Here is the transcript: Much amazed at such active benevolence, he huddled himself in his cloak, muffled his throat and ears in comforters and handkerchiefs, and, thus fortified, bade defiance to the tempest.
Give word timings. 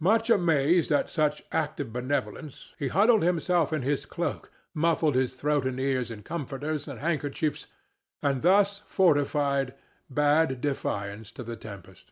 Much 0.00 0.28
amazed 0.28 0.90
at 0.90 1.08
such 1.08 1.44
active 1.52 1.92
benevolence, 1.92 2.74
he 2.80 2.88
huddled 2.88 3.22
himself 3.22 3.72
in 3.72 3.82
his 3.82 4.06
cloak, 4.06 4.50
muffled 4.74 5.14
his 5.14 5.34
throat 5.34 5.64
and 5.64 5.78
ears 5.78 6.10
in 6.10 6.20
comforters 6.20 6.88
and 6.88 6.98
handkerchiefs, 6.98 7.68
and, 8.20 8.42
thus 8.42 8.82
fortified, 8.86 9.74
bade 10.12 10.60
defiance 10.60 11.30
to 11.30 11.44
the 11.44 11.54
tempest. 11.54 12.10